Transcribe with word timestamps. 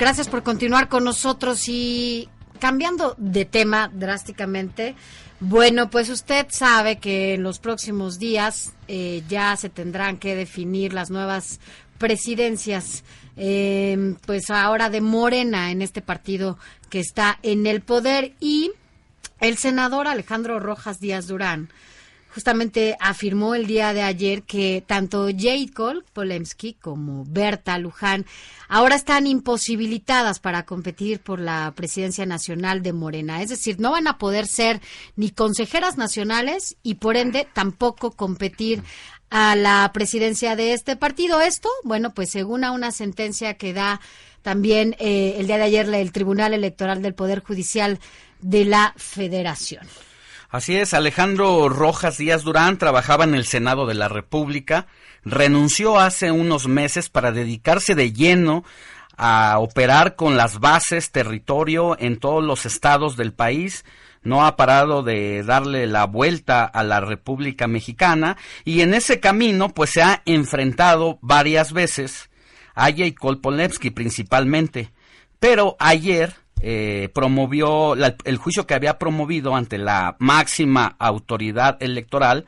Gracias 0.00 0.28
por 0.28 0.42
continuar 0.42 0.88
con 0.88 1.04
nosotros 1.04 1.68
y 1.68 2.30
cambiando 2.58 3.14
de 3.18 3.44
tema 3.44 3.90
drásticamente. 3.92 4.94
Bueno, 5.40 5.90
pues 5.90 6.08
usted 6.08 6.46
sabe 6.48 6.96
que 6.96 7.34
en 7.34 7.42
los 7.42 7.58
próximos 7.58 8.18
días 8.18 8.72
eh, 8.88 9.22
ya 9.28 9.54
se 9.56 9.68
tendrán 9.68 10.16
que 10.16 10.34
definir 10.34 10.94
las 10.94 11.10
nuevas 11.10 11.60
presidencias, 11.98 13.04
eh, 13.36 14.14
pues 14.24 14.48
ahora 14.48 14.88
de 14.88 15.02
Morena 15.02 15.70
en 15.70 15.82
este 15.82 16.00
partido 16.00 16.56
que 16.88 17.00
está 17.00 17.38
en 17.42 17.66
el 17.66 17.82
poder 17.82 18.32
y 18.40 18.72
el 19.38 19.58
senador 19.58 20.08
Alejandro 20.08 20.60
Rojas 20.60 20.98
Díaz 20.98 21.26
Durán 21.26 21.68
justamente 22.32 22.96
afirmó 23.00 23.54
el 23.54 23.66
día 23.66 23.92
de 23.92 24.02
ayer 24.02 24.42
que 24.42 24.82
tanto 24.86 25.28
Jacob 25.36 26.04
Polemski 26.12 26.74
como 26.74 27.24
Berta 27.26 27.78
Luján 27.78 28.26
ahora 28.68 28.94
están 28.94 29.26
imposibilitadas 29.26 30.38
para 30.38 30.64
competir 30.64 31.20
por 31.20 31.40
la 31.40 31.72
presidencia 31.74 32.26
nacional 32.26 32.82
de 32.82 32.92
Morena. 32.92 33.42
Es 33.42 33.48
decir, 33.48 33.80
no 33.80 33.90
van 33.90 34.06
a 34.06 34.18
poder 34.18 34.46
ser 34.46 34.80
ni 35.16 35.30
consejeras 35.30 35.98
nacionales 35.98 36.76
y 36.82 36.94
por 36.94 37.16
ende 37.16 37.48
tampoco 37.52 38.12
competir 38.12 38.82
a 39.30 39.54
la 39.56 39.90
presidencia 39.92 40.56
de 40.56 40.72
este 40.72 40.96
partido. 40.96 41.40
Esto, 41.40 41.68
bueno, 41.84 42.12
pues 42.14 42.30
según 42.30 42.64
a 42.64 42.72
una 42.72 42.90
sentencia 42.90 43.54
que 43.54 43.72
da 43.72 44.00
también 44.42 44.96
eh, 44.98 45.36
el 45.38 45.46
día 45.46 45.58
de 45.58 45.64
ayer 45.64 45.88
el 45.94 46.12
Tribunal 46.12 46.54
Electoral 46.54 47.02
del 47.02 47.14
Poder 47.14 47.40
Judicial 47.40 47.98
de 48.40 48.64
la 48.64 48.94
Federación. 48.96 49.86
Así 50.50 50.76
es, 50.76 50.94
Alejandro 50.94 51.68
Rojas 51.68 52.18
Díaz 52.18 52.42
Durán 52.42 52.76
trabajaba 52.76 53.22
en 53.22 53.36
el 53.36 53.46
Senado 53.46 53.86
de 53.86 53.94
la 53.94 54.08
República, 54.08 54.88
renunció 55.24 56.00
hace 56.00 56.32
unos 56.32 56.66
meses 56.66 57.08
para 57.08 57.30
dedicarse 57.30 57.94
de 57.94 58.12
lleno 58.12 58.64
a 59.16 59.60
operar 59.60 60.16
con 60.16 60.36
las 60.36 60.58
bases 60.58 61.12
territorio 61.12 61.96
en 62.00 62.18
todos 62.18 62.42
los 62.42 62.66
estados 62.66 63.16
del 63.16 63.32
país, 63.32 63.84
no 64.22 64.44
ha 64.44 64.56
parado 64.56 65.04
de 65.04 65.44
darle 65.44 65.86
la 65.86 66.06
vuelta 66.06 66.64
a 66.64 66.82
la 66.82 66.98
República 66.98 67.68
Mexicana 67.68 68.36
y 68.64 68.80
en 68.80 68.92
ese 68.92 69.20
camino 69.20 69.68
pues 69.68 69.90
se 69.90 70.02
ha 70.02 70.20
enfrentado 70.26 71.20
varias 71.22 71.72
veces 71.72 72.28
a 72.74 72.90
Jacob 72.90 73.40
Polevsky 73.40 73.90
principalmente. 73.90 74.90
Pero 75.38 75.76
ayer 75.78 76.39
eh, 76.62 77.08
promovió 77.14 77.94
el 77.94 78.36
juicio 78.36 78.66
que 78.66 78.74
había 78.74 78.98
promovido 78.98 79.56
ante 79.56 79.78
la 79.78 80.16
máxima 80.18 80.96
autoridad 80.98 81.76
electoral, 81.82 82.46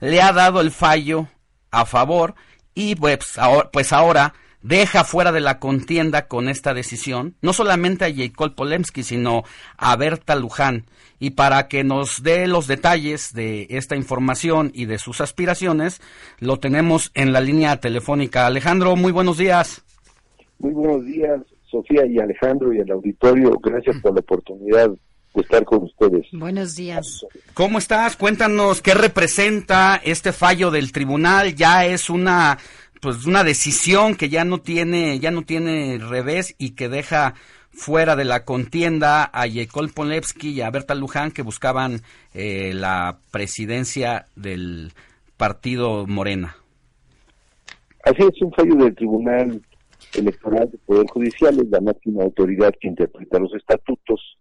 le 0.00 0.20
ha 0.20 0.32
dado 0.32 0.60
el 0.60 0.70
fallo 0.70 1.28
a 1.70 1.86
favor 1.86 2.34
y 2.74 2.94
pues 2.96 3.38
ahora, 3.38 3.70
pues 3.70 3.92
ahora 3.92 4.34
deja 4.62 5.04
fuera 5.04 5.32
de 5.32 5.40
la 5.40 5.58
contienda 5.58 6.28
con 6.28 6.48
esta 6.48 6.74
decisión, 6.74 7.36
no 7.42 7.52
solamente 7.52 8.04
a 8.04 8.14
Jacob 8.14 8.54
Polemski, 8.54 9.02
sino 9.02 9.42
a 9.76 9.96
Berta 9.96 10.36
Luján. 10.36 10.86
Y 11.18 11.30
para 11.30 11.68
que 11.68 11.84
nos 11.84 12.22
dé 12.22 12.48
los 12.48 12.66
detalles 12.66 13.32
de 13.32 13.68
esta 13.70 13.94
información 13.94 14.72
y 14.74 14.86
de 14.86 14.98
sus 14.98 15.20
aspiraciones, 15.20 16.00
lo 16.40 16.58
tenemos 16.58 17.12
en 17.14 17.32
la 17.32 17.40
línea 17.40 17.76
telefónica. 17.76 18.46
Alejandro, 18.46 18.96
muy 18.96 19.12
buenos 19.12 19.36
días. 19.36 19.82
Muy 20.58 20.72
buenos 20.72 21.04
días. 21.06 21.40
Sofía 21.72 22.06
y 22.06 22.18
Alejandro 22.18 22.72
y 22.72 22.78
el 22.78 22.90
auditorio, 22.90 23.58
gracias 23.58 23.96
por 24.02 24.12
la 24.12 24.20
oportunidad 24.20 24.90
de 24.90 25.40
estar 25.40 25.64
con 25.64 25.84
ustedes. 25.84 26.26
Buenos 26.32 26.76
días. 26.76 27.26
¿Cómo 27.54 27.78
estás? 27.78 28.16
Cuéntanos 28.16 28.82
qué 28.82 28.92
representa 28.92 30.00
este 30.04 30.32
fallo 30.32 30.70
del 30.70 30.92
tribunal. 30.92 31.54
Ya 31.54 31.86
es 31.86 32.10
una 32.10 32.58
pues 33.00 33.26
una 33.26 33.42
decisión 33.42 34.14
que 34.14 34.28
ya 34.28 34.44
no 34.44 34.58
tiene 34.58 35.18
ya 35.18 35.30
no 35.32 35.42
tiene 35.42 35.98
revés 35.98 36.54
y 36.58 36.72
que 36.72 36.88
deja 36.88 37.34
fuera 37.70 38.14
de 38.14 38.24
la 38.24 38.44
contienda 38.44 39.28
a 39.32 39.46
Yekol 39.46 39.90
Polevsky 39.90 40.50
y 40.50 40.60
a 40.60 40.70
Berta 40.70 40.94
Luján 40.94 41.32
que 41.32 41.42
buscaban 41.42 42.02
eh, 42.34 42.72
la 42.74 43.16
presidencia 43.30 44.26
del 44.36 44.92
partido 45.38 46.06
Morena. 46.06 46.54
Así 48.04 48.22
es 48.22 48.42
un 48.42 48.52
fallo 48.52 48.74
del 48.76 48.94
tribunal 48.94 49.62
electoral 50.16 50.70
del 50.70 50.80
Poder 50.80 51.06
Judicial, 51.08 51.58
es 51.58 51.68
la 51.68 51.80
máxima 51.80 52.22
autoridad 52.22 52.74
que 52.80 52.88
interpreta 52.88 53.38
los 53.38 53.54
estatutos. 53.54 54.38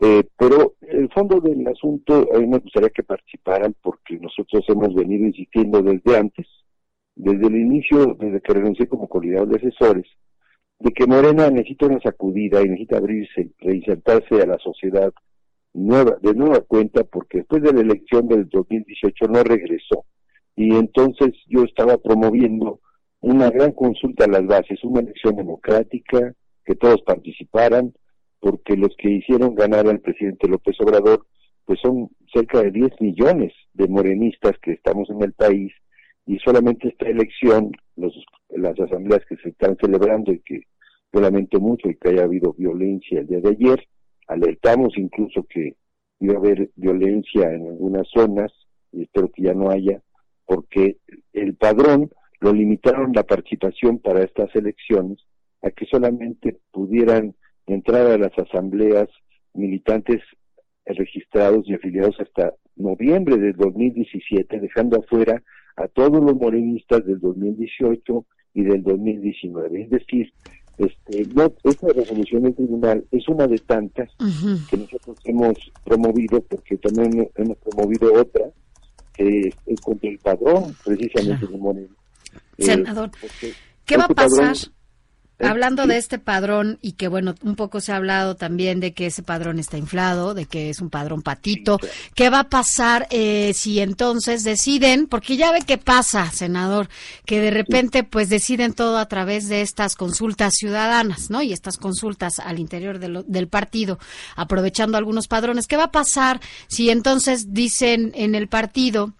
Eh, 0.00 0.24
pero 0.38 0.74
el 0.80 1.10
fondo 1.12 1.40
del 1.40 1.66
asunto, 1.66 2.26
a 2.34 2.38
mí 2.38 2.46
me 2.46 2.58
gustaría 2.58 2.88
que 2.88 3.02
participaran 3.02 3.74
porque 3.82 4.18
nosotros 4.18 4.64
hemos 4.68 4.94
venido 4.94 5.26
insistiendo 5.26 5.82
desde 5.82 6.16
antes, 6.16 6.46
desde 7.14 7.46
el 7.46 7.56
inicio, 7.56 8.16
desde 8.18 8.40
que 8.40 8.54
renuncié 8.54 8.88
como 8.88 9.08
coordinador 9.08 9.48
de 9.48 9.56
asesores, 9.56 10.06
de 10.78 10.90
que 10.92 11.06
Morena 11.06 11.50
necesita 11.50 11.86
una 11.86 12.00
sacudida 12.00 12.62
y 12.62 12.68
necesita 12.70 12.96
abrirse, 12.96 13.50
reinsertarse 13.58 14.40
a 14.40 14.46
la 14.46 14.58
sociedad 14.58 15.12
nueva, 15.74 16.16
de 16.22 16.34
nueva 16.34 16.60
cuenta, 16.60 17.04
porque 17.04 17.38
después 17.38 17.62
de 17.62 17.74
la 17.74 17.82
elección 17.82 18.26
del 18.26 18.48
2018 18.48 19.26
no 19.28 19.42
regresó. 19.44 20.06
Y 20.56 20.74
entonces 20.74 21.32
yo 21.46 21.64
estaba 21.64 21.98
promoviendo 21.98 22.80
una 23.20 23.50
gran 23.50 23.72
consulta 23.72 24.24
a 24.24 24.28
las 24.28 24.46
bases, 24.46 24.82
una 24.82 25.00
elección 25.00 25.36
democrática, 25.36 26.34
que 26.64 26.74
todos 26.74 27.02
participaran, 27.02 27.92
porque 28.38 28.76
los 28.76 28.94
que 28.96 29.10
hicieron 29.10 29.54
ganar 29.54 29.86
al 29.88 30.00
presidente 30.00 30.48
López 30.48 30.76
Obrador, 30.80 31.26
pues 31.64 31.78
son 31.80 32.08
cerca 32.32 32.62
de 32.62 32.70
10 32.70 33.00
millones 33.00 33.52
de 33.74 33.88
morenistas 33.88 34.58
que 34.62 34.72
estamos 34.72 35.10
en 35.10 35.22
el 35.22 35.32
país, 35.32 35.72
y 36.26 36.38
solamente 36.38 36.88
esta 36.88 37.08
elección, 37.08 37.72
los, 37.96 38.14
las 38.50 38.78
asambleas 38.78 39.24
que 39.28 39.36
se 39.36 39.50
están 39.50 39.76
celebrando 39.80 40.32
y 40.32 40.40
que 40.40 40.62
yo 41.12 41.20
lamento 41.20 41.60
mucho 41.60 41.88
y 41.88 41.96
que 41.96 42.10
haya 42.10 42.24
habido 42.24 42.52
violencia 42.54 43.20
el 43.20 43.26
día 43.26 43.40
de 43.40 43.50
ayer, 43.50 43.84
alertamos 44.28 44.96
incluso 44.96 45.44
que 45.48 45.74
iba 46.20 46.34
a 46.34 46.38
haber 46.38 46.70
violencia 46.76 47.52
en 47.52 47.66
algunas 47.66 48.08
zonas, 48.08 48.52
y 48.92 49.02
espero 49.02 49.30
que 49.30 49.42
ya 49.42 49.54
no 49.54 49.70
haya, 49.70 50.00
porque 50.46 50.98
el 51.32 51.54
padrón 51.56 52.10
lo 52.40 52.52
limitaron 52.52 53.12
la 53.14 53.22
participación 53.22 53.98
para 53.98 54.22
estas 54.22 54.54
elecciones 54.54 55.18
a 55.62 55.70
que 55.70 55.86
solamente 55.86 56.58
pudieran 56.72 57.34
entrar 57.66 58.06
a 58.06 58.18
las 58.18 58.36
asambleas 58.38 59.08
militantes 59.54 60.20
registrados 60.86 61.68
y 61.68 61.74
afiliados 61.74 62.18
hasta 62.18 62.54
noviembre 62.76 63.36
del 63.36 63.54
2017, 63.56 64.58
dejando 64.60 64.98
afuera 64.98 65.42
a 65.76 65.86
todos 65.88 66.22
los 66.22 66.34
morenistas 66.34 67.04
del 67.04 67.20
2018 67.20 68.26
y 68.54 68.64
del 68.64 68.82
2019. 68.82 69.82
Es 69.82 69.90
decir, 69.90 70.32
este, 70.78 71.26
no, 71.34 71.52
esta 71.64 71.88
resolución 71.88 72.42
del 72.42 72.54
tribunal 72.54 73.04
es 73.10 73.28
una 73.28 73.46
de 73.46 73.58
tantas 73.58 74.10
que 74.70 74.76
nosotros 74.78 75.18
hemos 75.24 75.58
promovido, 75.84 76.40
porque 76.40 76.76
también 76.78 77.28
hemos 77.36 77.58
promovido 77.58 78.12
otra, 78.14 78.46
que 79.12 79.52
es, 79.66 79.80
contra 79.80 80.08
el 80.08 80.18
padrón 80.18 80.74
precisamente 80.84 81.46
de 81.46 81.88
Eh, 82.60 82.64
Senador, 82.64 83.10
¿qué 83.84 83.96
va 83.96 84.04
a 84.04 84.08
pasar? 84.08 84.56
¿eh? 85.38 85.46
Hablando 85.48 85.86
de 85.86 85.96
este 85.96 86.18
padrón 86.18 86.78
y 86.82 86.92
que 86.92 87.08
bueno, 87.08 87.34
un 87.42 87.56
poco 87.56 87.80
se 87.80 87.92
ha 87.92 87.96
hablado 87.96 88.36
también 88.36 88.78
de 88.78 88.92
que 88.92 89.06
ese 89.06 89.22
padrón 89.22 89.58
está 89.58 89.78
inflado, 89.78 90.34
de 90.34 90.44
que 90.44 90.68
es 90.68 90.80
un 90.80 90.90
padrón 90.90 91.22
patito, 91.22 91.78
¿qué 92.14 92.28
va 92.28 92.40
a 92.40 92.48
pasar 92.50 93.06
eh, 93.10 93.52
si 93.54 93.80
entonces 93.80 94.44
deciden, 94.44 95.06
porque 95.06 95.38
ya 95.38 95.50
ve 95.50 95.60
qué 95.66 95.78
pasa, 95.78 96.30
senador, 96.30 96.90
que 97.24 97.40
de 97.40 97.50
repente 97.50 98.04
pues 98.04 98.28
deciden 98.28 98.74
todo 98.74 98.98
a 98.98 99.08
través 99.08 99.48
de 99.48 99.62
estas 99.62 99.96
consultas 99.96 100.54
ciudadanas, 100.56 101.30
¿no? 101.30 101.40
Y 101.40 101.54
estas 101.54 101.78
consultas 101.78 102.38
al 102.38 102.58
interior 102.58 102.98
del 102.98 103.48
partido, 103.48 103.98
aprovechando 104.36 104.98
algunos 104.98 105.26
padrones, 105.26 105.66
¿qué 105.66 105.78
va 105.78 105.84
a 105.84 105.92
pasar 105.92 106.40
si 106.68 106.90
entonces 106.90 107.54
dicen 107.54 108.12
en 108.14 108.34
el 108.34 108.48
partido 108.48 109.14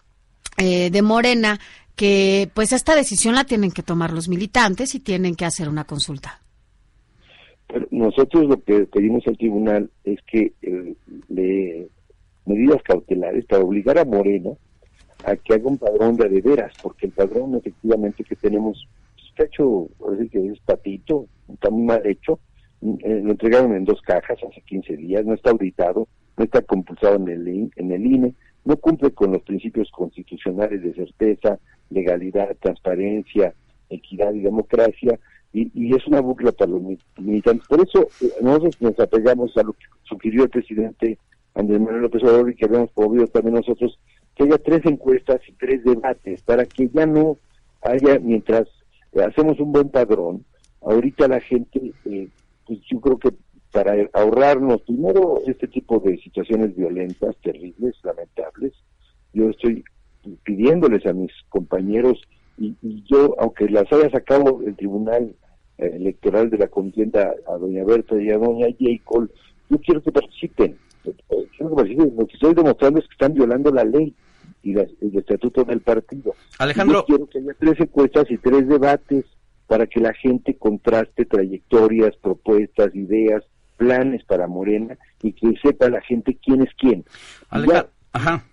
de 0.56 1.00
Morena 1.00 1.58
que 2.00 2.48
pues 2.54 2.72
esta 2.72 2.96
decisión 2.96 3.34
la 3.34 3.44
tienen 3.44 3.72
que 3.72 3.82
tomar 3.82 4.14
los 4.14 4.26
militantes 4.26 4.94
y 4.94 5.00
tienen 5.00 5.34
que 5.34 5.44
hacer 5.44 5.68
una 5.68 5.84
consulta. 5.84 6.40
Pero 7.66 7.86
nosotros 7.90 8.46
lo 8.46 8.64
que 8.64 8.86
pedimos 8.86 9.22
al 9.26 9.36
tribunal 9.36 9.90
es 10.04 10.18
que 10.22 10.54
eh, 10.62 10.94
le 11.28 11.88
medidas 12.46 12.82
cautelares 12.84 13.44
para 13.44 13.62
obligar 13.62 13.98
a 13.98 14.06
Morena 14.06 14.52
a 15.26 15.36
que 15.36 15.52
haga 15.52 15.66
un 15.66 15.76
padrón 15.76 16.16
de, 16.16 16.40
veras, 16.40 16.72
porque 16.82 17.04
el 17.04 17.12
padrón 17.12 17.56
efectivamente 17.56 18.24
que 18.24 18.34
tenemos 18.34 18.88
está 19.28 19.44
hecho, 19.44 19.90
que 20.32 20.46
es 20.52 20.58
patito, 20.60 21.26
está 21.52 21.68
muy 21.68 21.82
mal 21.82 22.06
hecho, 22.06 22.40
eh, 22.80 23.20
lo 23.22 23.32
entregaron 23.32 23.74
en 23.74 23.84
dos 23.84 24.00
cajas 24.00 24.38
hace 24.42 24.62
15 24.62 24.96
días, 24.96 25.26
no 25.26 25.34
está 25.34 25.50
auditado, 25.50 26.08
no 26.38 26.44
está 26.44 26.62
compulsado 26.62 27.16
en 27.16 27.28
el, 27.28 27.70
en 27.76 27.92
el 27.92 28.06
INE, 28.06 28.34
no 28.64 28.76
cumple 28.76 29.10
con 29.12 29.32
los 29.32 29.42
principios 29.42 29.90
constitucionales 29.90 30.82
de 30.82 30.94
certeza, 30.94 31.58
legalidad, 31.90 32.56
transparencia, 32.60 33.54
equidad 33.88 34.32
y 34.32 34.40
democracia, 34.40 35.18
y, 35.52 35.94
es 35.94 36.06
una 36.06 36.20
burla 36.20 36.52
para 36.52 36.70
los 36.70 36.82
militantes. 37.18 37.66
Por 37.66 37.80
eso 37.80 38.08
eh, 38.20 38.30
nosotros 38.40 38.80
nos 38.80 39.00
apegamos 39.00 39.56
a 39.56 39.62
lo 39.62 39.72
que 39.72 39.84
sugirió 40.04 40.44
el 40.44 40.50
presidente 40.50 41.18
Andrés 41.54 41.80
Manuel 41.80 42.02
López 42.02 42.22
Obrador 42.22 42.50
y 42.50 42.54
que 42.54 42.66
habíamos 42.66 42.90
promovido 42.92 43.26
también 43.26 43.54
nosotros, 43.54 43.98
que 44.36 44.44
haya 44.44 44.58
tres 44.58 44.82
encuestas 44.84 45.40
y 45.48 45.52
tres 45.52 45.82
debates 45.82 46.42
para 46.42 46.64
que 46.64 46.88
ya 46.88 47.06
no 47.06 47.36
haya, 47.82 48.18
mientras 48.20 48.68
hacemos 49.26 49.58
un 49.58 49.72
buen 49.72 49.88
padrón, 49.88 50.44
ahorita 50.82 51.26
la 51.26 51.40
gente, 51.40 51.92
eh, 52.04 52.28
pues 52.66 52.78
yo 52.90 53.00
creo 53.00 53.18
que 53.18 53.30
para 53.72 53.94
ahorrarnos 54.12 54.82
primero 54.82 55.40
este 55.46 55.68
tipo 55.68 56.00
de 56.00 56.18
situaciones 56.18 56.74
violentas, 56.76 57.36
terribles, 57.42 57.94
lamentables, 58.02 58.72
yo 59.32 59.50
estoy 59.50 59.84
pidiéndoles 60.42 61.06
a 61.06 61.12
mis 61.12 61.32
compañeros 61.48 62.20
y, 62.58 62.74
yo, 63.10 63.34
aunque 63.38 63.68
las 63.68 63.90
haya 63.92 64.10
sacado 64.10 64.60
el 64.66 64.76
Tribunal 64.76 65.34
eh, 65.78 65.92
Electoral 65.94 66.50
de 66.50 66.58
la 66.58 66.68
contienda 66.68 67.34
a 67.48 67.56
doña 67.56 67.84
Berta 67.84 68.20
y 68.20 68.30
a 68.30 68.36
doña 68.36 68.66
Jacob, 68.78 69.30
yo 69.70 69.78
quiero 69.78 70.02
que 70.02 70.12
participen. 70.12 70.76
Quiero 71.02 71.70
que 71.70 71.74
participen. 71.76 72.14
Lo 72.18 72.26
que 72.26 72.34
estoy 72.34 72.54
demostrando 72.54 73.00
es 73.00 73.06
que 73.06 73.12
están 73.12 73.32
violando 73.32 73.72
la 73.72 73.84
ley 73.84 74.14
y 74.62 74.72
el 74.78 75.16
estatuto 75.16 75.64
del 75.64 75.80
partido. 75.80 76.34
Alejandro. 76.58 76.98
Yo 76.98 77.04
quiero 77.06 77.26
que 77.28 77.38
haya 77.38 77.56
tres 77.58 77.80
encuestas 77.80 78.30
y 78.30 78.36
tres 78.36 78.68
debates 78.68 79.24
para 79.66 79.86
que 79.86 80.00
la 80.00 80.12
gente 80.12 80.56
contraste 80.58 81.24
trayectorias, 81.24 82.16
propuestas, 82.16 82.94
ideas, 82.94 83.44
planes 83.80 84.22
para 84.24 84.46
Morena 84.46 84.98
y 85.22 85.32
que 85.32 85.58
sepa 85.62 85.88
la 85.88 86.02
gente 86.02 86.36
quién 86.44 86.60
es 86.60 86.68
quién. 86.78 87.02
Ajá. 88.12 88.44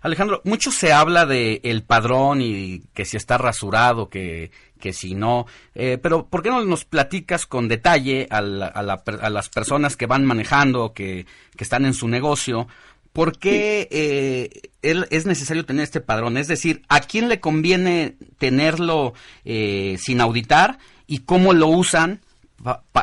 Alejandro, 0.00 0.40
mucho 0.44 0.72
se 0.72 0.92
habla 0.92 1.26
de 1.26 1.60
el 1.62 1.82
padrón 1.82 2.40
y 2.40 2.80
que 2.94 3.04
si 3.04 3.16
está 3.16 3.38
rasurado, 3.38 4.08
que, 4.08 4.50
que 4.80 4.92
si 4.92 5.14
no, 5.14 5.46
eh, 5.74 5.98
pero 6.02 6.26
¿por 6.26 6.42
qué 6.42 6.50
no 6.50 6.64
nos 6.64 6.84
platicas 6.84 7.46
con 7.46 7.68
detalle 7.68 8.26
a, 8.30 8.38
a, 8.38 9.30
las 9.30 9.48
personas 9.50 9.96
que 9.96 10.06
van 10.06 10.24
manejando, 10.24 10.92
que, 10.92 11.26
que 11.56 11.64
están 11.64 11.84
en 11.84 11.94
su 11.94 12.08
negocio? 12.08 12.66
¿Por 13.12 13.38
qué 13.38 13.88
eh, 13.90 14.70
es 14.82 15.26
necesario 15.26 15.66
tener 15.66 15.84
este 15.84 16.00
padrón? 16.00 16.38
Es 16.38 16.48
decir, 16.48 16.82
¿a 16.88 17.00
quién 17.00 17.28
le 17.28 17.40
conviene 17.40 18.16
tenerlo 18.38 19.12
eh, 19.44 19.96
sin 19.98 20.20
auditar 20.20 20.78
y 21.06 21.18
cómo 21.18 21.52
lo 21.52 21.68
usan 21.68 22.20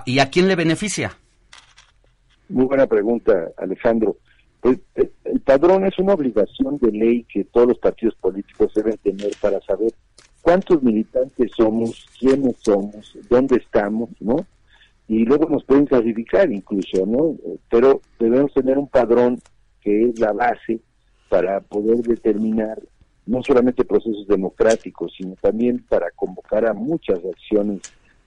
y 0.05 0.19
a 0.19 0.29
quién 0.29 0.47
le 0.47 0.55
beneficia? 0.55 1.18
Muy 2.49 2.65
buena 2.65 2.87
pregunta, 2.87 3.51
Alejandro. 3.57 4.17
Pues, 4.59 4.79
eh, 4.95 5.09
el 5.25 5.39
padrón 5.41 5.85
es 5.85 5.97
una 5.99 6.15
obligación 6.15 6.77
de 6.79 6.91
ley 6.91 7.23
que 7.31 7.45
todos 7.45 7.67
los 7.67 7.77
partidos 7.77 8.15
políticos 8.15 8.73
deben 8.75 8.97
tener 8.97 9.31
para 9.39 9.61
saber 9.61 9.93
cuántos 10.41 10.81
militantes 10.83 11.51
somos, 11.55 12.07
quiénes 12.19 12.57
somos, 12.59 13.17
dónde 13.29 13.57
estamos, 13.57 14.09
¿no? 14.19 14.45
Y 15.07 15.25
luego 15.25 15.47
nos 15.49 15.63
pueden 15.63 15.85
clasificar 15.85 16.51
incluso, 16.51 17.05
¿no? 17.05 17.35
Pero 17.69 18.01
debemos 18.19 18.53
tener 18.53 18.77
un 18.77 18.87
padrón 18.87 19.39
que 19.81 20.09
es 20.09 20.19
la 20.19 20.33
base 20.33 20.79
para 21.29 21.61
poder 21.61 21.97
determinar 21.97 22.79
no 23.25 23.43
solamente 23.43 23.85
procesos 23.85 24.27
democráticos, 24.27 25.13
sino 25.15 25.35
también 25.39 25.85
para 25.87 26.09
convocar 26.11 26.65
a 26.65 26.73
muchas 26.73 27.19
acciones 27.23 27.81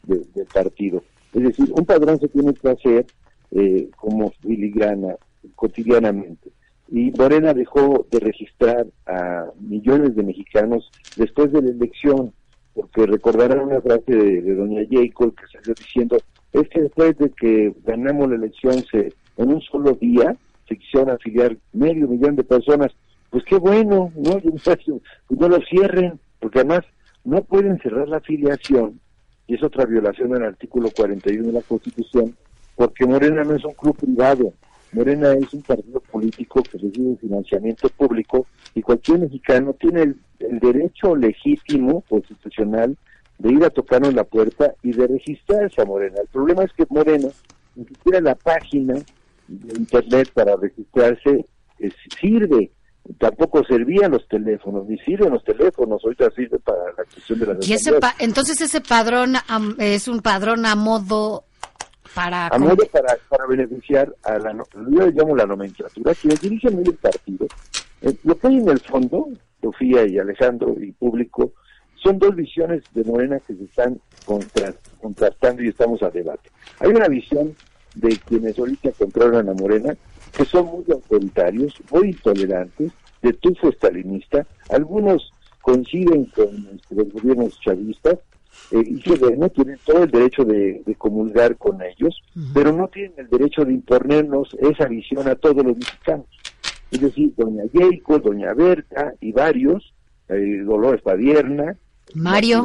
del 0.05 0.47
partido. 0.53 1.03
Es 1.35 1.43
decir, 1.43 1.73
un 1.77 1.85
padrón 1.85 2.21
se 2.21 2.29
tiene 2.29 2.55
que 2.55 2.69
hacer 2.69 3.07
eh, 3.53 3.91
como 3.97 4.31
filigrana 4.41 5.17
cotidianamente. 5.55 6.51
Y 6.89 7.11
Morena 7.13 7.55
dejó 7.55 8.07
de 8.11 8.21
registrar 8.21 8.87
a 9.07 9.47
millones 9.61 10.15
de 10.15 10.23
mexicanos 10.23 10.91
después 11.17 11.53
de 11.53 11.63
la 11.63 11.71
elección, 11.71 12.33
porque 12.75 13.07
recordarán 13.07 13.61
una 13.61 13.81
frase 13.81 14.15
de, 14.15 14.55
doña 14.55 14.83
Jacob 14.91 15.35
que 15.35 15.47
salió 15.47 15.75
diciendo, 15.75 16.19
es 16.53 16.69
que 16.69 16.83
después 16.83 17.17
de 17.19 17.31
que 17.31 17.75
ganamos 17.85 18.29
la 18.29 18.37
elección 18.37 18.85
se 18.91 19.13
en 19.39 19.49
un 19.49 19.61
solo 19.63 19.93
día 19.93 20.37
se 20.69 20.77
quisieron 20.77 21.11
afiliar 21.11 21.57
medio 21.73 22.09
millón 22.09 22.37
de 22.37 22.45
personas, 22.45 22.93
pues 23.31 23.45
qué 23.45 23.57
bueno, 23.57 24.13
¿no? 24.17 24.41
Pues 24.65 25.41
no 25.41 25.49
lo 25.49 25.61
cierren, 25.63 26.21
porque 26.41 26.61
además 26.61 26.85
no 27.25 27.43
pueden 27.43 27.79
cerrar 27.81 28.09
la 28.09 28.19
afiliación, 28.19 29.01
y 29.47 29.55
es 29.55 29.63
otra 29.63 29.87
violación 29.87 30.31
del 30.31 30.45
artículo 30.45 30.91
41 30.95 31.47
de 31.47 31.53
la 31.53 31.63
Constitución, 31.63 32.37
porque 32.83 33.07
Morena 33.07 33.45
no 33.45 33.55
es 33.55 33.65
un 33.65 33.75
club 33.75 33.97
privado, 33.97 34.53
Morena 34.91 35.35
es 35.35 35.55
un 35.55 35.63
partido 35.63 36.01
político 36.01 36.65
que 36.65 36.79
recibe 36.79 37.17
financiamiento 37.17 37.89
público 37.91 38.45
y 38.75 38.83
cualquier 38.83 39.21
mexicano 39.21 39.73
tiene 39.75 40.03
el, 40.03 40.17
derecho 40.59 41.15
legítimo, 41.15 42.01
constitucional, 42.09 42.99
de 43.39 43.53
ir 43.53 43.63
a 43.63 43.71
tocarnos 43.71 44.15
la 44.15 44.25
puerta 44.25 44.75
y 44.83 44.91
de 44.91 45.07
registrarse 45.07 45.81
a 45.81 45.85
Morena. 45.85 46.23
El 46.23 46.27
problema 46.27 46.65
es 46.65 46.73
que 46.73 46.85
Morena, 46.91 47.29
ni 47.77 47.85
siquiera 47.85 48.21
la 48.21 48.35
página 48.35 48.95
de 49.47 49.79
internet 49.79 50.33
para 50.35 50.57
registrarse 50.57 51.47
sirve. 52.21 52.73
Tampoco 53.19 53.63
servían 53.65 54.11
los 54.11 54.27
teléfonos, 54.27 54.89
ni 54.89 54.99
sirven 54.99 55.31
los 55.31 55.45
teléfonos, 55.45 56.03
ahorita 56.03 56.33
sirve 56.33 56.59
para 56.59 56.83
la 56.99 57.05
cuestión 57.05 57.39
de 57.39 57.47
la 57.47 57.57
¿Y 57.61 57.75
ese 57.75 57.93
Entonces 58.19 58.61
ese 58.61 58.81
padrón 58.81 59.35
es 59.79 60.09
un 60.09 60.21
padrón 60.21 60.67
a 60.67 60.75
modo 60.75 61.45
para... 62.15 62.49
A 62.49 62.59
modo 62.59 62.85
para, 62.91 63.17
para 63.29 63.47
beneficiar 63.47 64.15
a 64.25 64.39
la, 64.39 64.53
yo 64.91 65.11
llamo 65.11 65.37
la 65.37 65.47
nomenclatura, 65.47 66.15
quienes 66.15 66.41
dirigen 66.41 66.79
el 66.79 66.95
partido. 66.95 67.47
Eh, 68.03 68.15
lo 68.25 68.37
que 68.37 68.47
hay 68.49 68.57
en 68.57 68.69
el 68.69 68.81
fondo, 68.81 69.29
Sofía 69.61 70.07
y 70.07 70.19
Alejandro 70.19 70.75
y 70.81 70.93
público, 70.93 71.53
son 72.03 72.19
dos 72.19 72.35
visiones 72.35 72.83
de 72.95 73.05
Morena 73.05 73.39
que 73.41 73.55
se 73.55 73.65
están 73.65 74.01
contrastando 75.01 75.63
y 75.63 75.69
estamos 75.69 76.03
a 76.03 76.11
debate. 76.11 76.51
Hay 76.81 76.91
una 76.91 77.07
visión 77.09 77.55
de 77.95 78.17
quienes 78.17 78.59
ahorita 78.59 78.91
controlan 78.93 79.49
a 79.49 79.55
Morena, 79.55 79.95
que 80.37 80.45
son 80.45 80.67
muy 80.67 80.85
autoritarios, 80.91 81.75
muy 81.91 82.09
intolerantes, 82.09 82.93
de 83.23 83.33
tufo 83.35 83.69
estalinista, 83.69 84.45
algunos 84.69 85.33
coinciden 85.61 86.25
con 86.27 86.49
este, 86.75 86.95
los 86.97 87.13
gobiernos 87.13 87.59
chavistas, 87.61 88.19
eh, 88.71 88.83
y 88.85 89.01
que 89.01 89.37
no 89.37 89.49
tienen 89.51 89.79
todo 89.85 90.05
el 90.05 90.11
derecho 90.11 90.45
de, 90.45 90.83
comulgar 90.99 91.57
con 91.57 91.81
ellos, 91.83 92.23
pero 92.55 92.73
no 92.73 92.89
tienen 92.89 93.13
el 93.17 93.29
derecho 93.29 93.65
de 93.65 93.73
imponernos 93.73 94.57
esa 94.61 94.87
visión 94.87 95.29
a 95.29 95.35
todos 95.35 95.65
los 95.65 95.77
mexicanos. 95.77 96.27
Es 96.91 97.01
decir, 97.01 97.33
doña 97.37 97.65
Yeiko, 97.73 98.19
doña 98.19 98.53
Berta 98.55 99.15
y 99.21 99.33
varios, 99.33 99.95
eh, 100.29 100.63
Dolores 100.65 101.03
Padierna, 101.03 101.77
Mario, 102.15 102.65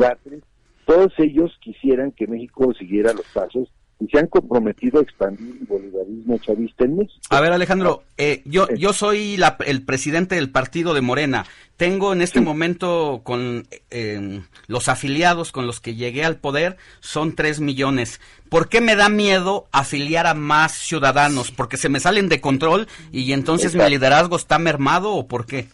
todos 0.86 1.14
ellos 1.18 1.58
quisieran 1.62 2.12
que 2.12 2.28
México 2.28 2.74
siguiera 2.74 3.14
los 3.14 3.26
pasos 3.34 3.70
y 4.00 4.08
se 4.08 4.20
han 4.20 4.28
comprometido 4.28 5.00
a 5.00 5.04
expandir 5.04 5.58
el 5.60 5.66
bolivarismo 5.66 6.38
chavista 6.38 6.86
en 6.86 6.98
México. 6.98 7.20
A 7.30 7.42
ver, 7.42 7.52
Alejandro, 7.52 8.04
eh, 8.18 8.44
yo, 8.46 8.68
yo 8.70 8.94
soy 8.94 9.40
el 9.66 9.82
presidente 9.84 10.36
del 10.36 10.52
partido 10.52 10.94
de 10.94 11.02
Morena. 11.02 11.46
Tengo 11.78 12.14
en 12.14 12.22
este 12.22 12.42
momento 12.42 13.22
con 13.24 13.68
em, 13.90 14.44
los 14.68 14.88
afiliados 14.88 15.52
con 15.52 15.66
los 15.66 15.80
que 15.80 15.96
llegué 15.96 16.26
al 16.26 16.38
poder, 16.38 16.78
son 17.00 17.34
tres 17.36 17.60
millones. 17.60 18.20
¿Por 18.50 18.70
qué 18.70 18.82
me 18.82 18.96
da 18.96 19.10
miedo 19.10 19.68
afiliar 19.72 20.28
a 20.28 20.34
más 20.34 20.74
ciudadanos? 20.74 21.52
¿Porque 21.52 21.78
se 21.78 21.90
me 21.90 22.00
salen 22.00 22.30
de 22.30 22.42
control 22.42 22.88
y 23.12 23.32
entonces 23.34 23.76
mi 23.76 23.88
liderazgo 23.90 24.36
está 24.36 24.60
mermado 24.60 25.14
o 25.14 25.28
por 25.28 25.46
qué? 25.46 25.68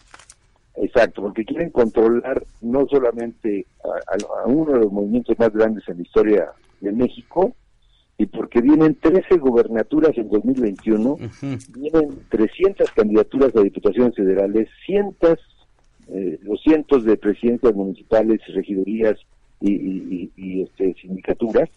Exacto, 0.76 1.22
porque 1.22 1.44
quieren 1.44 1.70
controlar 1.70 2.42
no 2.60 2.86
solamente 2.90 3.66
a 3.84 4.46
uno 4.46 4.72
de 4.72 4.80
los 4.80 4.92
movimientos 4.92 5.38
más 5.38 5.52
grandes 5.52 5.88
en 5.88 5.98
la 5.98 6.02
historia 6.02 6.48
de 6.80 6.92
México, 6.92 7.54
y 8.16 8.26
porque 8.26 8.60
vienen 8.60 8.94
13 9.00 9.38
gobernaturas 9.38 10.16
en 10.16 10.28
2021, 10.28 11.16
vienen 11.76 12.10
300 12.28 12.90
candidaturas 12.92 13.54
a 13.56 13.60
diputaciones 13.60 14.14
federales, 14.14 14.68
cientos, 14.86 15.38
eh, 16.08 16.38
los 16.42 16.60
cientos 16.62 17.04
de 17.04 17.16
presidencias 17.16 17.74
municipales, 17.74 18.40
regidurías 18.54 19.16
y, 19.60 20.30
y, 20.36 20.62
este, 20.62 20.94
sindicaturas 21.00 21.68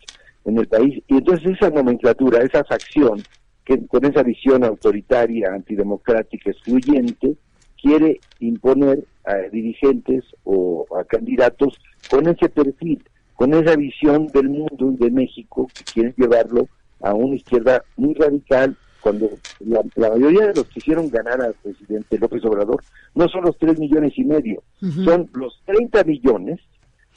en 0.46 0.60
el 0.60 0.68
país. 0.68 1.02
Y 1.08 1.18
entonces 1.18 1.56
esa 1.56 1.72
nomenclatura, 1.72 2.44
esa 2.44 2.64
facción, 2.64 3.24
que 3.66 3.86
con 3.88 4.06
esa 4.06 4.22
visión 4.22 4.64
autoritaria, 4.64 5.52
antidemocrática, 5.54 6.52
excluyente, 6.52 7.36
quiere 7.82 8.20
imponer 8.40 9.04
a 9.26 9.36
dirigentes 9.52 10.24
o 10.44 10.86
a 10.98 11.04
candidatos 11.04 11.80
con 12.10 12.28
ese 12.28 12.48
perfil 12.50 13.04
con 13.38 13.54
esa 13.54 13.76
visión 13.76 14.28
del 14.28 14.50
mundo 14.50 14.92
y 14.92 14.98
de 14.98 15.12
México 15.12 15.68
que 15.74 15.84
quieren 15.84 16.14
llevarlo 16.18 16.68
a 17.02 17.14
una 17.14 17.36
izquierda 17.36 17.84
muy 17.96 18.16
radical, 18.16 18.76
cuando 19.00 19.30
la, 19.60 20.10
mayoría 20.10 20.48
de 20.48 20.56
los 20.56 20.64
que 20.66 20.80
hicieron 20.80 21.08
ganar 21.12 21.40
al 21.42 21.54
presidente 21.54 22.18
López 22.18 22.44
Obrador 22.46 22.84
no 23.14 23.30
son 23.30 23.44
los 23.46 23.56
3 23.60 23.80
millones 23.80 24.14
y 24.18 24.24
medio, 24.24 24.64
son 25.06 25.30
los 25.34 25.62
30 25.66 26.04
millones 26.04 26.60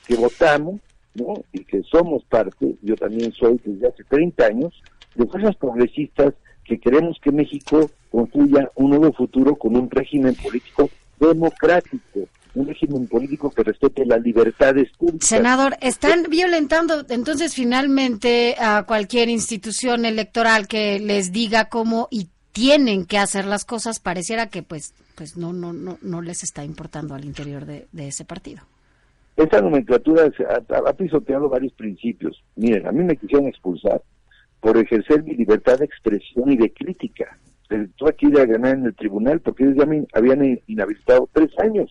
que 0.06 0.14
votamos, 0.14 0.80
¿no? 1.14 1.42
Y 1.54 1.64
que 1.64 1.82
somos 1.84 2.22
parte, 2.24 2.76
yo 2.82 2.96
también 2.96 3.32
soy 3.32 3.58
desde 3.64 3.88
hace 3.88 4.04
30 4.04 4.44
años, 4.44 4.82
de 5.14 5.26
fuerzas 5.26 5.56
progresistas 5.56 6.34
que 6.64 6.78
queremos 6.78 7.18
que 7.22 7.32
México 7.32 7.90
construya 8.10 8.70
un 8.74 8.90
nuevo 8.90 9.10
futuro 9.14 9.56
con 9.56 9.74
un 9.74 9.90
régimen 9.90 10.34
político 10.34 10.90
democrático, 11.18 12.28
un 12.54 12.66
régimen 12.66 13.06
político 13.06 13.50
que 13.50 13.62
respete 13.62 14.04
las 14.04 14.20
libertades 14.22 14.90
públicas. 14.96 15.28
Senador, 15.28 15.76
están 15.80 16.24
violentando 16.28 17.04
entonces 17.08 17.54
finalmente 17.54 18.56
a 18.58 18.84
cualquier 18.84 19.28
institución 19.28 20.04
electoral 20.04 20.68
que 20.68 20.98
les 20.98 21.32
diga 21.32 21.66
cómo 21.66 22.08
y 22.10 22.28
tienen 22.52 23.06
que 23.06 23.18
hacer 23.18 23.44
las 23.46 23.64
cosas, 23.64 24.00
pareciera 24.00 24.48
que 24.48 24.62
pues 24.62 24.94
pues 25.14 25.36
no 25.36 25.52
no 25.52 25.72
no 25.72 25.98
no 26.02 26.22
les 26.22 26.42
está 26.42 26.64
importando 26.64 27.14
al 27.14 27.24
interior 27.24 27.64
de, 27.64 27.86
ese 27.94 28.24
partido. 28.24 28.62
Esta 29.36 29.60
nomenclatura 29.60 30.24
ha, 30.24 30.88
ha, 30.88 30.92
pisoteado 30.92 31.48
varios 31.48 31.72
principios. 31.72 32.42
Miren, 32.56 32.86
a 32.86 32.92
mí 32.92 33.04
me 33.04 33.16
quisieron 33.16 33.46
expulsar 33.46 34.02
por 34.60 34.76
ejercer 34.76 35.22
mi 35.22 35.34
libertad 35.34 35.78
de 35.78 35.86
expresión 35.86 36.50
y 36.52 36.56
de 36.56 36.72
crítica. 36.72 37.38
Tuve 37.96 38.10
aquí 38.10 38.26
de 38.26 38.44
ganar 38.46 38.74
en 38.76 38.86
el 38.86 38.94
tribunal 38.94 39.40
porque 39.40 39.64
ellos 39.64 39.76
ya 39.78 39.86
me 39.86 40.04
habían 40.12 40.60
inhabilitado 40.66 41.28
tres 41.32 41.50
años 41.58 41.90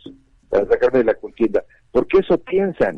para 0.49 0.67
sacarme 0.67 0.99
de 0.99 1.05
la 1.05 1.15
contienda. 1.15 1.63
Porque 1.91 2.19
eso 2.19 2.37
piensan, 2.37 2.97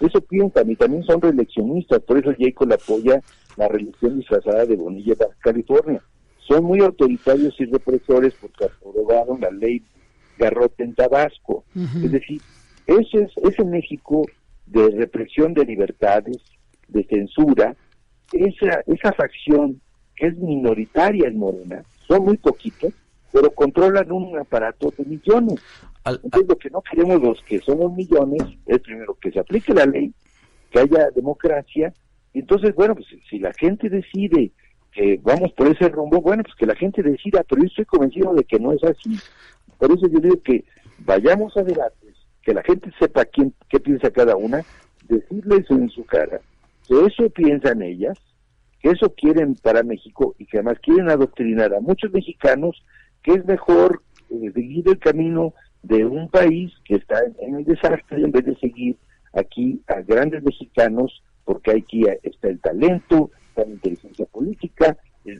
eso 0.00 0.20
piensan 0.20 0.70
y 0.70 0.76
también 0.76 1.04
son 1.04 1.20
reeleccionistas, 1.20 2.00
por 2.00 2.18
eso 2.18 2.32
Jacob 2.38 2.72
apoya 2.72 3.20
la 3.56 3.68
reelección 3.68 4.18
disfrazada 4.18 4.66
de 4.66 4.76
Bonilla, 4.76 5.14
California. 5.40 6.00
Son 6.46 6.64
muy 6.64 6.80
autoritarios 6.80 7.54
y 7.60 7.66
represores 7.66 8.34
porque 8.40 8.64
aprobaron 8.64 9.40
la 9.40 9.50
ley 9.50 9.82
Garrote 10.38 10.82
en 10.82 10.94
Tabasco. 10.94 11.64
Es 11.74 12.10
decir, 12.10 12.40
ese 12.86 13.22
es 13.22 13.30
ese 13.36 13.64
México 13.64 14.26
de 14.66 14.90
represión 14.90 15.54
de 15.54 15.64
libertades, 15.64 16.38
de 16.88 17.04
censura, 17.04 17.76
esa, 18.32 18.82
esa 18.86 19.12
facción 19.12 19.80
que 20.16 20.28
es 20.28 20.36
minoritaria 20.38 21.28
en 21.28 21.38
Morena, 21.38 21.82
son 22.06 22.24
muy 22.24 22.36
poquitos, 22.36 22.92
pero 23.32 23.50
controlan 23.50 24.10
un 24.10 24.38
aparato 24.38 24.92
de 24.96 25.04
millones. 25.04 25.60
Entonces, 26.04 26.48
lo 26.48 26.56
que 26.56 26.70
no 26.70 26.82
queremos 26.82 27.20
los 27.22 27.42
que 27.42 27.60
somos 27.60 27.92
millones 27.92 28.42
es 28.66 28.78
primero 28.80 29.16
que 29.20 29.30
se 29.30 29.40
aplique 29.40 29.74
la 29.74 29.86
ley, 29.86 30.12
que 30.70 30.80
haya 30.80 31.10
democracia, 31.14 31.92
y 32.32 32.40
entonces, 32.40 32.74
bueno, 32.74 32.94
pues 32.94 33.06
si 33.28 33.38
la 33.38 33.52
gente 33.52 33.88
decide 33.88 34.52
que 34.92 35.20
vamos 35.22 35.52
por 35.52 35.68
ese 35.68 35.88
rumbo, 35.88 36.20
bueno, 36.20 36.42
pues 36.42 36.54
que 36.56 36.66
la 36.66 36.74
gente 36.74 37.02
decida, 37.02 37.44
pero 37.48 37.62
yo 37.62 37.68
estoy 37.68 37.84
convencido 37.84 38.34
de 38.34 38.44
que 38.44 38.58
no 38.58 38.72
es 38.72 38.82
así. 38.84 39.18
Por 39.78 39.92
eso 39.92 40.08
yo 40.08 40.20
digo 40.20 40.40
que 40.42 40.64
vayamos 41.00 41.56
a 41.56 41.62
debates, 41.62 42.16
que 42.42 42.54
la 42.54 42.62
gente 42.62 42.90
sepa 42.98 43.24
quién, 43.24 43.54
qué 43.68 43.80
piensa 43.80 44.10
cada 44.10 44.36
una, 44.36 44.64
decirles 45.08 45.70
en 45.70 45.88
su 45.90 46.04
cara 46.04 46.40
que 46.90 47.06
eso 47.06 47.30
piensan 47.30 47.82
ellas, 47.82 48.18
que 48.80 48.90
eso 48.90 49.14
quieren 49.14 49.54
para 49.54 49.84
México 49.84 50.34
y 50.38 50.46
que 50.46 50.58
además 50.58 50.80
quieren 50.82 51.08
adoctrinar 51.08 51.72
a 51.72 51.80
muchos 51.80 52.10
mexicanos 52.10 52.82
que 53.22 53.32
es 53.32 53.44
mejor 53.44 54.02
eh, 54.30 54.50
seguir 54.54 54.88
el 54.88 54.98
camino 54.98 55.54
de 55.82 56.04
un 56.04 56.28
país 56.28 56.72
que 56.84 56.96
está 56.96 57.20
en 57.40 57.56
el 57.56 57.64
desastre 57.64 58.22
en 58.22 58.32
vez 58.32 58.44
de 58.44 58.56
seguir 58.56 58.96
aquí 59.32 59.80
a 59.86 60.00
grandes 60.00 60.42
mexicanos, 60.42 61.22
porque 61.44 61.70
aquí 61.72 62.04
está 62.22 62.48
el 62.48 62.60
talento, 62.60 63.30
está 63.48 63.64
la 63.64 63.74
inteligencia 63.74 64.26
política, 64.26 64.96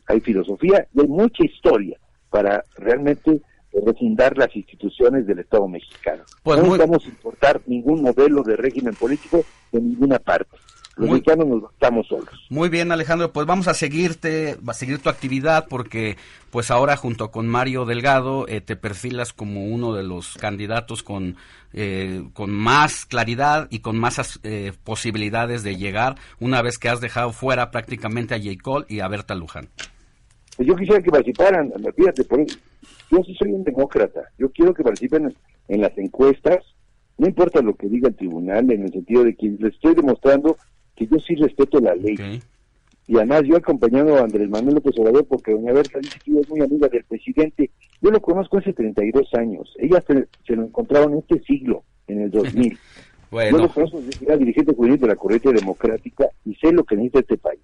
hay 0.06 0.20
filosofía 0.20 0.87
y 0.94 1.00
hay 1.00 1.08
mucha 1.08 1.44
historia 1.44 1.99
para 2.30 2.64
realmente 2.76 3.42
refundar 3.72 4.37
las 4.37 4.54
instituciones 4.54 5.26
del 5.26 5.40
Estado 5.40 5.66
mexicano. 5.68 6.25
Pues 6.42 6.58
no 6.58 6.64
necesitamos 6.64 7.06
importar 7.06 7.60
ningún 7.66 8.02
modelo 8.02 8.42
de 8.42 8.56
régimen 8.56 8.94
político 8.94 9.44
de 9.72 9.80
ninguna 9.80 10.18
parte. 10.18 10.56
Los 11.00 11.11
mexicanos 11.12 11.47
nos 11.47 11.73
estamos 11.73 12.07
solos. 12.07 12.28
Muy 12.50 12.69
bien, 12.69 12.92
Alejandro, 12.92 13.33
pues 13.33 13.47
vamos 13.47 13.69
a 13.69 13.75
seguirte, 13.75 14.57
va 14.57 14.73
a 14.73 14.75
seguir 14.75 14.99
tu 14.99 15.09
actividad 15.09 15.66
porque 15.66 16.19
pues 16.50 16.71
ahora 16.71 16.95
junto 16.97 17.30
con 17.30 17.49
Mario 17.49 17.87
Delgado 17.87 18.47
eh, 18.49 18.61
te 18.61 18.76
perfilas 18.76 19.33
como 19.33 19.64
uno 19.64 19.95
de 19.95 20.02
los 20.02 20.37
candidatos 20.37 21.02
con, 21.02 21.37
eh, 21.73 22.25
con 22.35 22.50
más 22.50 23.07
claridad 23.07 23.66
y 23.71 23.78
con 23.78 23.99
más 23.99 24.40
eh, 24.42 24.73
posibilidades 24.85 25.62
de 25.62 25.76
llegar 25.76 26.16
una 26.38 26.61
vez 26.61 26.76
que 26.76 26.90
has 26.90 27.00
dejado 27.00 27.33
fuera 27.33 27.71
prácticamente 27.71 28.35
a 28.35 28.38
J. 28.38 28.50
Cole 28.62 28.85
y 28.88 29.00
a 29.00 29.09
Berta 29.09 29.35
Luján. 29.35 29.69
Pues 30.57 30.69
yo 30.69 30.76
quisiera 30.76 31.00
que 31.00 31.11
participaran, 31.11 31.73
fíjate, 31.97 32.25
por 32.25 32.45
yo 32.45 33.23
sí 33.25 33.35
soy 33.38 33.52
un 33.52 33.64
demócrata, 33.64 34.21
yo 34.38 34.50
quiero 34.50 34.75
que 34.75 34.83
participen 34.83 35.35
en 35.69 35.80
las 35.80 35.97
encuestas, 35.97 36.59
no 37.16 37.26
importa 37.26 37.62
lo 37.62 37.75
que 37.75 37.88
diga 37.88 38.09
el 38.09 38.16
tribunal, 38.16 38.71
en 38.71 38.83
el 38.83 38.92
sentido 38.92 39.25
de 39.25 39.35
que 39.35 39.47
les 39.59 39.73
estoy 39.73 39.95
demostrando 39.95 40.59
que 41.00 41.07
yo 41.07 41.19
sí 41.19 41.35
respeto 41.35 41.80
la 41.80 41.95
ley. 41.95 42.40
Y 43.07 43.16
además 43.16 43.42
yo 43.45 43.57
acompañando 43.57 44.16
a 44.16 44.21
Andrés 44.21 44.49
Manuel 44.50 44.76
López 44.76 44.95
Obrador, 44.99 45.26
porque 45.26 45.52
doña 45.52 45.73
Berta 45.73 45.99
dice 45.99 46.19
que 46.25 46.38
es 46.38 46.49
muy 46.49 46.61
amiga 46.61 46.88
del 46.88 47.04
presidente, 47.04 47.71
yo 48.02 48.11
lo 48.11 48.21
conozco 48.21 48.59
hace 48.59 48.73
32 48.73 49.35
años, 49.35 49.75
ella 49.78 50.02
se, 50.07 50.28
se 50.47 50.54
lo 50.54 50.64
encontraron 50.64 51.14
en 51.14 51.19
este 51.21 51.40
siglo, 51.40 51.83
en 52.07 52.21
el 52.21 52.30
2000. 52.30 52.78
Yo 53.33 53.59
lo 53.59 53.69
conozco 53.69 54.00
desde 54.00 54.26
era 54.26 54.37
dirigente 54.37 54.75
juvenil 54.75 54.99
de 54.99 55.07
la 55.07 55.14
corriente 55.14 55.52
democrática 55.52 56.26
y 56.45 56.52
sé 56.57 56.73
lo 56.73 56.83
que 56.83 56.97
necesita 56.97 57.21
este 57.21 57.38
país. 57.38 57.61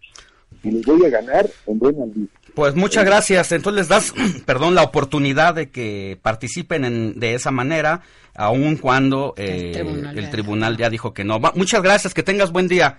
Y 0.63 0.71
les 0.71 0.87
voy 0.87 1.05
a 1.05 1.09
ganar 1.09 1.45
en 1.67 1.79
buena 1.81 2.07
lista. 2.07 2.39
Pues 2.55 2.77
muchas 2.77 3.05
gracias. 3.05 3.51
Entonces 3.51 3.81
les 3.81 3.89
das, 3.89 4.15
perdón, 4.47 4.77
la 4.77 4.85
oportunidad 4.85 5.57
de 5.57 5.71
que 5.71 6.21
participen 6.23 6.85
en, 6.85 7.19
de 7.19 7.35
esa 7.35 7.51
manera, 7.51 8.03
aun 8.37 8.77
cuando 8.77 9.35
el, 9.37 9.77
eh, 9.77 10.29
tribunal, 10.31 10.77
ya 10.77 10.89
dijo 10.89 11.13
que 11.13 11.25
no. 11.25 11.41
muchas 11.57 11.83
gracias, 11.83 12.15
que 12.15 12.23
tengas 12.23 12.53
buen 12.53 12.69
día. 12.69 12.99